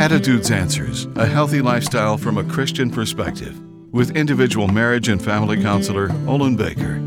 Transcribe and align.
Attitudes 0.00 0.50
Answers 0.50 1.04
A 1.16 1.26
Healthy 1.26 1.60
Lifestyle 1.60 2.16
from 2.16 2.38
a 2.38 2.44
Christian 2.44 2.90
Perspective 2.90 3.60
with 3.92 4.16
individual 4.16 4.66
marriage 4.66 5.08
and 5.08 5.22
family 5.22 5.60
counselor 5.60 6.10
Olin 6.26 6.56
Baker. 6.56 6.98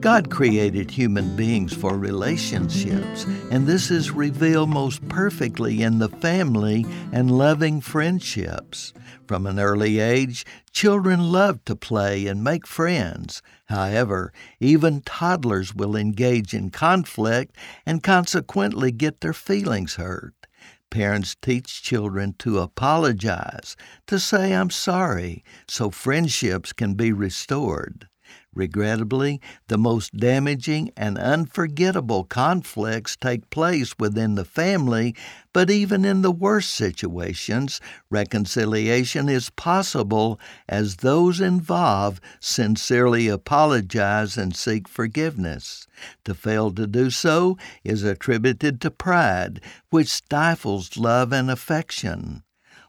God 0.00 0.28
created 0.30 0.90
human 0.90 1.34
beings 1.34 1.72
for 1.72 1.96
relationships, 1.96 3.24
and 3.50 3.66
this 3.66 3.90
is 3.90 4.10
revealed 4.10 4.68
most 4.68 5.08
perfectly 5.08 5.80
in 5.80 5.98
the 5.98 6.10
family 6.10 6.84
and 7.10 7.30
loving 7.30 7.80
friendships. 7.80 8.92
From 9.26 9.46
an 9.46 9.58
early 9.58 9.98
age, 9.98 10.44
children 10.72 11.32
love 11.32 11.64
to 11.64 11.74
play 11.74 12.26
and 12.26 12.44
make 12.44 12.66
friends. 12.66 13.40
However, 13.70 14.30
even 14.60 15.00
toddlers 15.00 15.74
will 15.74 15.96
engage 15.96 16.52
in 16.52 16.68
conflict 16.68 17.56
and 17.86 18.02
consequently 18.02 18.92
get 18.92 19.22
their 19.22 19.32
feelings 19.32 19.94
hurt. 19.94 20.34
Parents 20.90 21.36
teach 21.42 21.82
children 21.82 22.34
to 22.38 22.58
apologize, 22.60 23.76
to 24.06 24.18
say, 24.18 24.54
I'm 24.54 24.70
sorry, 24.70 25.44
so 25.68 25.90
friendships 25.90 26.72
can 26.72 26.94
be 26.94 27.12
restored. 27.12 28.08
Regrettably, 28.54 29.40
the 29.68 29.76
most 29.76 30.16
damaging 30.16 30.90
and 30.96 31.18
unforgettable 31.18 32.24
conflicts 32.24 33.14
take 33.14 33.50
place 33.50 33.98
within 33.98 34.34
the 34.34 34.44
family, 34.44 35.14
but 35.52 35.70
even 35.70 36.04
in 36.04 36.22
the 36.22 36.32
worst 36.32 36.70
situations, 36.70 37.80
reconciliation 38.10 39.28
is 39.28 39.50
possible 39.50 40.40
as 40.68 40.96
those 40.96 41.40
involved 41.40 42.22
sincerely 42.40 43.28
apologize 43.28 44.38
and 44.38 44.56
seek 44.56 44.88
forgiveness. 44.88 45.86
To 46.24 46.34
fail 46.34 46.70
to 46.72 46.86
do 46.86 47.10
so 47.10 47.58
is 47.84 48.02
attributed 48.02 48.80
to 48.80 48.90
pride, 48.90 49.60
which 49.90 50.08
stifles 50.08 50.96
love 50.96 51.32
and 51.32 51.50
affection. 51.50 52.42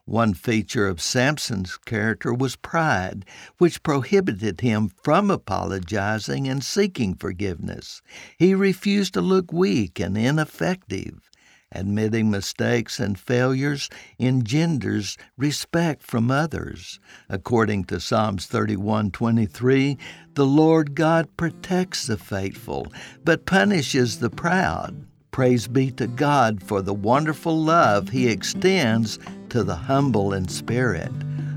One 0.07 0.33
feature 0.33 0.87
of 0.87 1.01
Samson's 1.01 1.75
character 1.75 2.33
was 2.33 2.55
pride, 2.55 3.25
which 3.57 3.83
prohibited 3.83 4.61
him 4.61 4.89
from 5.03 5.29
apologizing 5.29 6.47
and 6.47 6.63
seeking 6.63 7.13
forgiveness. 7.13 8.01
He 8.37 8.55
refused 8.55 9.15
to 9.15 9.21
look 9.21 9.51
weak 9.51 9.99
and 9.99 10.17
ineffective. 10.17 11.29
Admitting 11.73 12.31
mistakes 12.31 13.01
and 13.01 13.19
failures 13.19 13.89
engenders 14.17 15.17
respect 15.35 16.01
from 16.01 16.31
others. 16.31 17.01
According 17.27 17.83
to 17.85 17.99
Psalms 17.99 18.47
31:23, 18.47 19.97
the 20.35 20.45
Lord 20.45 20.95
God 20.95 21.27
protects 21.35 22.07
the 22.07 22.15
faithful, 22.15 22.87
but 23.25 23.45
punishes 23.45 24.19
the 24.19 24.29
proud. 24.29 25.05
Praise 25.31 25.67
be 25.67 25.91
to 25.91 26.07
God 26.07 26.63
for 26.63 26.81
the 26.81 26.93
wonderful 26.93 27.61
love 27.61 28.09
He 28.09 28.27
extends 28.27 29.19
to 29.49 29.63
the 29.63 29.75
humble 29.75 30.33
in 30.33 30.47
spirit. 30.47 31.11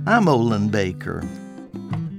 I'm 0.06 0.28
Olin 0.28 0.68
Baker. 0.68 1.22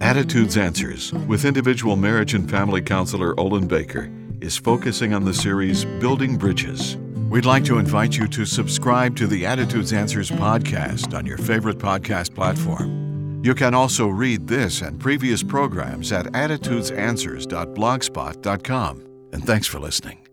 Attitudes 0.01 0.57
Answers 0.57 1.13
with 1.13 1.45
individual 1.45 1.95
marriage 1.95 2.33
and 2.33 2.49
family 2.49 2.81
counselor 2.81 3.39
Olin 3.39 3.67
Baker 3.67 4.11
is 4.41 4.57
focusing 4.57 5.13
on 5.13 5.23
the 5.23 5.33
series 5.33 5.85
Building 5.99 6.37
Bridges. 6.37 6.97
We'd 7.29 7.45
like 7.45 7.63
to 7.65 7.77
invite 7.77 8.17
you 8.17 8.27
to 8.27 8.45
subscribe 8.45 9.15
to 9.17 9.27
the 9.27 9.45
Attitudes 9.45 9.93
Answers 9.93 10.31
podcast 10.31 11.17
on 11.17 11.25
your 11.25 11.37
favorite 11.37 11.77
podcast 11.77 12.35
platform. 12.35 13.41
You 13.43 13.55
can 13.55 13.73
also 13.73 14.07
read 14.07 14.47
this 14.47 14.81
and 14.81 14.99
previous 14.99 15.41
programs 15.43 16.11
at 16.11 16.25
attitudesanswers.blogspot.com. 16.27 19.07
And 19.33 19.45
thanks 19.45 19.67
for 19.67 19.79
listening. 19.79 20.27